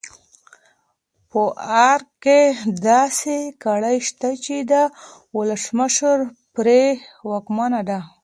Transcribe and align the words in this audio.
په 1.29 1.41
ارګ 1.89 2.07
کې 2.23 2.39
داسې 2.89 3.37
کړۍ 3.63 3.97
شته 4.07 4.29
چې 4.45 4.55
د 4.71 4.73
ولسمشر 5.37 6.17
پرې 6.55 6.83
واکمنه 7.29 7.81
ده. 7.89 7.99